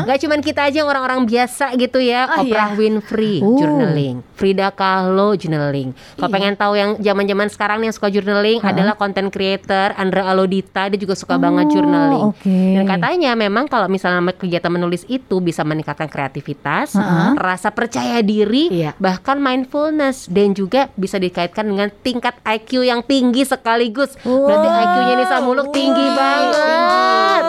[0.05, 2.25] Gak cuman kita aja yang orang-orang biasa gitu ya.
[2.31, 2.79] Oh, Oprah iya.
[2.79, 3.57] Winfrey Oh.
[3.57, 5.93] journaling, Frida Kahlo journaling.
[6.15, 6.35] Kalau Iya.
[6.35, 10.97] pengen tahu yang zaman-zaman sekarang nih yang suka journaling adalah content creator Andra Alodita, dia
[10.99, 12.33] juga suka banget journaling.
[12.33, 12.57] oke.
[12.75, 16.97] Dan katanya memang kalau misalnya kegiatan menulis itu bisa meningkatkan kreativitas,
[17.35, 18.91] rasa percaya diri, Iya.
[18.97, 24.17] bahkan mindfulness dan juga bisa dikaitkan dengan tingkat IQ yang tinggi sekaligus.
[24.21, 27.43] Berarti IQ-nya Nisa Muluk tinggi banget.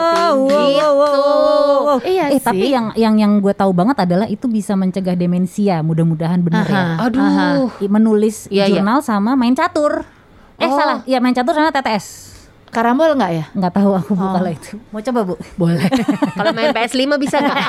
[0.46, 1.24] Tinggi gitu.
[2.04, 2.44] Iya eh sih.
[2.44, 7.00] tapi yang yang yang gue tahu banget adalah itu bisa mencegah demensia mudah-mudahan bener ya.
[7.00, 7.72] Aduh.
[7.80, 8.78] Menulis Iya, iya.
[8.78, 10.04] jurnal sama main catur
[10.56, 10.72] eh Oh.
[10.72, 12.35] salah ya main catur sama TTS
[12.68, 13.44] karambol nggak ya?
[13.50, 14.72] Nggak tahu aku bu kalau itu.
[14.88, 15.34] Mau coba bu?
[15.54, 15.82] Boleh.
[16.36, 17.56] Kalau main PS5 bisa nggak?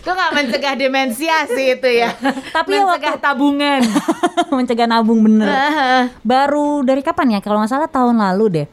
[0.00, 2.10] itu nggak mencegah demensia sih itu ya?
[2.50, 3.80] Tapi ya mencegah waktu- tabungan.
[4.52, 5.46] Mencegah nabung bener.
[5.46, 5.92] Aha.
[6.20, 7.38] baru dari kapan ya?
[7.40, 8.66] Kalau nggak salah tahun lalu deh.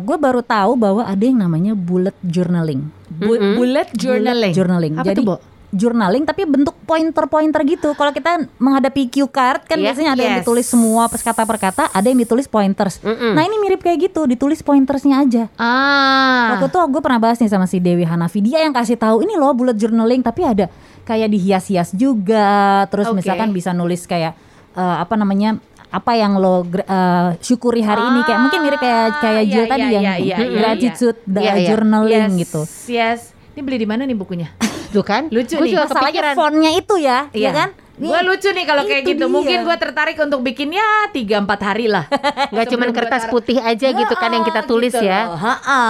[0.00, 2.86] Gue baru tahu bahwa ada yang namanya bullet journaling.
[3.08, 4.92] Bu- bullet journaling Bullet journaling.
[4.94, 5.34] apa jadi tuh Bo?
[5.68, 7.92] Journaling tapi bentuk pointer-pointer gitu.
[7.92, 10.40] Kalau kita menghadapi cue card kan Iya, biasanya ada yang yes.
[10.44, 13.00] ditulis semua kata per kata ada yang ditulis pointers.
[13.04, 15.44] Nah ini mirip kayak gitu ditulis pointersnya aja.
[15.60, 16.56] Ah.
[16.56, 19.36] Waktu itu gue pernah bahas nih sama si Dewi Hanafi Dia yang kasih tahu ini
[19.36, 20.66] loh bullet journaling Tapi ada
[21.04, 22.88] kayak dihias-hias juga.
[22.88, 23.20] Terus Oke.
[23.20, 24.32] misalkan bisa nulis kayak
[24.72, 28.20] eh, Apa namanya apa yang lo eh, syukuri hari ini.
[28.24, 31.40] Kayak mungkin mirip kayak kayak iya, Jill iya, tadi iya, yang iya, iya, gratitude the
[31.44, 31.68] Iya, iya.
[31.72, 32.62] journaling yes, gitu.
[32.88, 33.20] yes.
[33.56, 35.28] Ini beli di mana nih bukunya Tuh kan?
[35.28, 35.70] Lucu Gua nih.
[35.70, 36.34] juga Masalahnya kepikiran.
[36.34, 37.44] fontnya itu ya, Iya.
[37.44, 37.68] ya kan?
[37.98, 39.18] Gue lucu nih kalau kayak itu gitu.
[39.20, 39.28] dia.
[39.28, 42.06] Mungkin gue tertarik untuk bikinnya 3 4 hari lah.
[42.54, 45.26] Nggak cuman kertas putih aja gitu kan yang kita Ah, tulis gitu ya.
[45.26, 45.34] loh.
[45.36, 45.82] Ha-ha.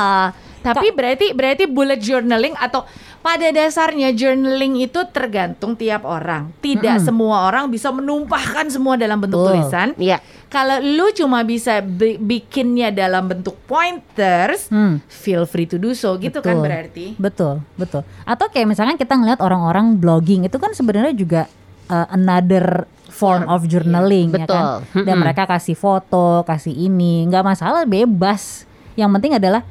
[0.71, 2.85] Tapi berarti berarti bullet journaling atau
[3.19, 6.53] pada dasarnya journaling itu tergantung tiap orang.
[6.59, 9.49] Tidak semua orang bisa menumpahkan semua dalam bentuk Betul.
[9.55, 9.89] tulisan.
[9.95, 10.19] Iya.
[10.49, 14.97] Kalau lu cuma bisa bi- bikinnya dalam bentuk pointers, Hmm.
[15.05, 16.65] feel free to do so gitu kan Betul.
[16.65, 17.07] berarti.
[17.17, 18.03] Betul, betul.
[18.25, 21.43] Atau kayak misalkan kita ngeliat orang-orang blogging itu kan sebenarnya juga
[21.89, 24.57] uh, another form of journaling ya Betul.
[24.87, 25.05] kan.
[25.05, 28.65] Dan mereka kasih foto, kasih ini, nggak masalah, bebas.
[28.95, 29.63] Yang penting adalah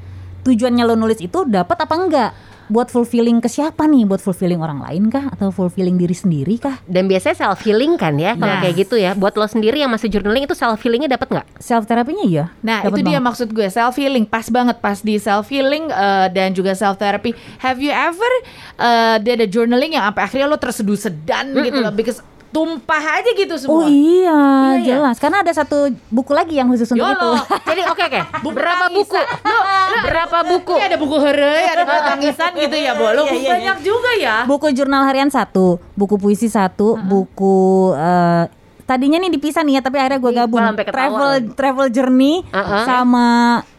[0.47, 2.31] tujuannya lo nulis itu dapat apa enggak?
[2.67, 4.03] Buat fulfilling ke siapa nih?
[4.03, 5.27] Buat fulfilling orang lain kah?
[5.29, 6.75] Atau fulfilling diri sendiri kah?
[6.83, 8.60] Dan biasanya self healing kan ya kalau Nah.
[8.60, 9.12] kayak gitu ya.
[9.12, 11.47] Buat lo sendiri yang masih journaling itu self healingnya dapat nggak?
[11.57, 12.51] Self terapinya iya.
[12.60, 13.27] Nah dapet itu dia banget.
[13.27, 15.88] maksud gue self healing pas banget pas di self healing
[16.29, 17.31] dan juga self therapy.
[17.57, 18.31] Have you ever
[18.75, 23.31] uh, did a journaling yang sampai akhirnya lo terseduh sedan gitu loh, because tumpah aja
[23.33, 23.75] gitu semua.
[23.77, 24.39] Oh iya, Iya,
[24.73, 24.88] iya.
[24.89, 25.19] jelas.
[25.19, 27.19] Karena ada satu buku lagi yang khusus untuk itu.
[27.27, 27.43] Yolo.
[27.62, 28.19] Jadi oke oke.
[28.43, 29.13] Buku Berapa buku?
[29.43, 29.60] Lo
[30.02, 30.73] berapa buku?
[30.73, 33.06] Ini ada buku heureuy, ada buku tangisan gitu ya, Bo.
[33.10, 34.36] Lo Iya, iya, banyak juga ya.
[34.43, 37.58] buku jurnal harian satu, buku puisi satu, buku
[37.93, 38.45] eh,
[38.84, 42.88] tadinya nih dipisah nih ya, tapi akhirnya gue gabung travel travel journey Uh-uh.
[42.88, 43.28] sama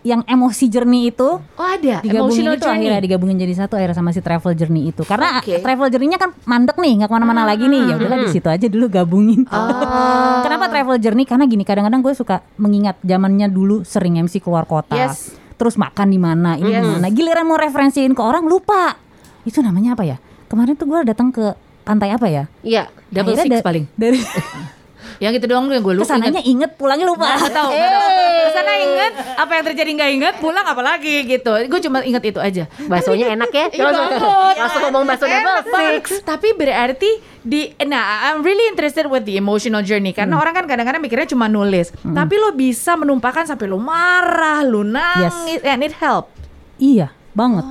[0.02, 2.12] yang emosi journey itu Oh ada, digabungin
[2.44, 2.76] emotional itu journey.
[2.82, 5.60] akhirnya digabungin jadi satu akhirnya sama si travel journey itu karena Oke.
[5.60, 8.66] travel journey-nya kan mandek nih nggak ke mana-mana lagi nih ya udahlah di situ aja
[8.66, 10.40] dulu gabungin Oh.
[10.40, 14.92] kenapa travel journey karena gini kadang-kadang gue suka mengingat zamannya dulu sering MC keluar kota
[14.92, 15.32] Yes.
[15.58, 16.86] Terus makan di mana ini Yes.
[16.86, 18.94] mana giliran mau referensiin ke orang lupa
[19.42, 20.16] itu namanya apa ya
[20.46, 22.86] kemarin tuh gue datang ke pantai apa ya Iya.
[23.08, 23.84] Double Akhirnya six da- paling.
[23.92, 24.18] dari
[25.18, 26.06] Yang itu doang yang gue lupa.
[26.06, 27.70] ke sananya inget pulangnya lupa Nggak tahu.
[27.70, 31.52] Ke sana inget apa yang terjadi nggak inget, pulang apa lagi gitu.
[31.66, 32.64] Gue cuma inget itu aja.
[32.80, 33.66] Baksonya enak ya?
[33.74, 36.22] Langsung, ngomong bakso six.
[36.22, 40.42] Tapi berarti di nah I'm really interested with the emotional journey karena Hmm.
[40.42, 41.90] orang kan kadang-kadang mikirnya cuma nulis.
[41.98, 46.30] Tapi lo bisa menumpahkan sampai lo marah, lo nangis and it help.
[46.78, 47.66] Iya, banget.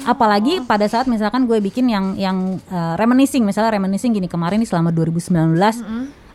[0.00, 4.68] Apalagi pada saat misalkan gue bikin yang yang uh, reminiscing, misalnya reminiscing gini kemarin nih
[4.68, 5.56] selama 2019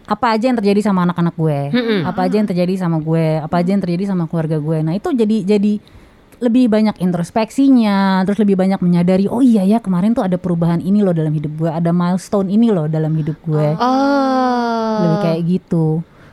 [0.06, 1.60] apa aja yang terjadi sama anak-anak gue,
[2.04, 4.78] apa aja yang terjadi sama gue, apa aja yang terjadi sama keluarga gue.
[4.80, 5.74] Nah itu jadi jadi
[6.38, 11.00] lebih banyak introspeksinya, terus lebih banyak menyadari, oh iya ya kemarin tuh ada perubahan ini
[11.00, 15.00] loh dalam hidup gue, ada milestone ini loh dalam hidup gue, Oh.
[15.00, 15.86] lebih kayak gitu.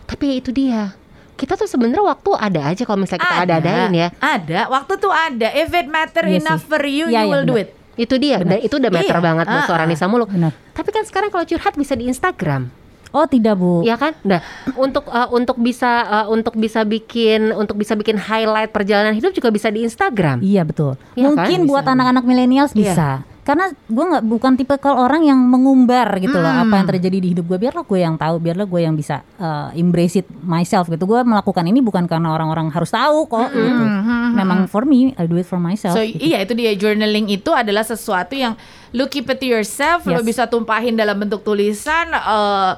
[0.05, 0.93] Tapi itu dia.
[1.33, 4.09] Kita tuh sebenarnya waktu ada aja kalau misalnya kita ada adain ya.
[4.17, 5.49] Ada, waktu tuh ada.
[5.51, 6.69] If it matter Iya enough sih.
[6.69, 7.67] for you, Iya, you iya, will do benar.
[7.67, 7.69] it.
[7.95, 8.39] Itu dia.
[8.39, 9.23] Dan itu udah meter Iya.
[9.23, 9.91] banget buat Ah, seorang ah.
[9.91, 10.29] Nisa Muluk.
[10.31, 10.53] Benar.
[10.73, 12.71] Tapi kan sekarang kalau curhat bisa di Instagram.
[13.13, 14.17] Oh tidak bu, Ya kan?
[14.25, 14.41] Nah,
[14.73, 19.53] untuk uh, untuk bisa uh, untuk bisa bikin untuk bisa bikin highlight perjalanan hidup juga
[19.53, 20.41] bisa di Instagram.
[20.41, 20.97] Iya betul.
[21.13, 21.45] Iya kan?
[21.45, 23.21] Mungkin buat anak-anak milenials bisa.
[23.43, 27.29] Karena gue nggak bukan tipe kalau orang yang mengumbar gitu loh apa yang terjadi di
[27.35, 27.59] hidup gue.
[27.59, 31.03] Biarlah gue yang tahu, biarlah gue yang bisa uh, embrace it myself gitu.
[31.11, 33.85] Gue melakukan ini bukan karena orang-orang harus tahu kok gitu.
[34.39, 35.99] Memang for me, I do it for myself.
[35.99, 36.23] So gitu.
[36.23, 38.55] iya itu dia journaling itu adalah sesuatu yang
[38.95, 40.39] lu keep it to yourself, lu Yes.
[40.39, 42.73] bisa tumpahin dalam bentuk tulisan, eh,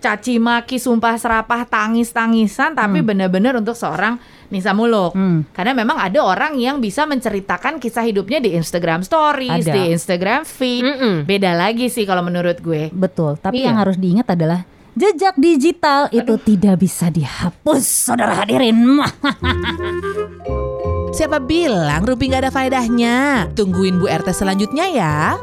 [0.00, 4.16] caci maki, sumpah serapah, tangis tangisan, tapi benar-benar untuk seorang
[4.50, 5.14] Nisa Muluk.
[5.14, 5.46] Hmm.
[5.54, 9.72] Karena memang ada orang yang bisa menceritakan kisah hidupnya di Instagram Stories, Ada.
[9.76, 10.82] di Instagram Feed.
[10.82, 11.14] Mm-mm.
[11.22, 12.90] Beda lagi sih kalau menurut gue.
[12.90, 13.38] Betul.
[13.38, 13.70] Tapi Iya.
[13.70, 18.74] yang harus diingat adalah jejak digital itu tidak bisa dihapus, saudara hadirin.
[21.10, 23.46] Siapa bilang Ruby nggak ada faedahnya?
[23.54, 25.38] Tungguin Bu RT selanjutnya ya.